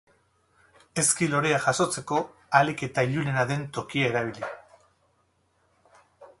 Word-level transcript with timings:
Ezki 1.01 1.27
lorea 1.33 1.59
jasotzeko 1.65 2.19
ahalik 2.23 2.83
eta 2.89 3.05
ilunena 3.11 3.47
den 3.53 3.69
tokia 3.79 4.11
erabili. 4.13 4.53